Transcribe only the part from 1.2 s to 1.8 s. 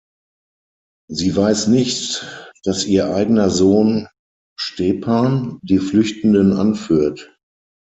weiß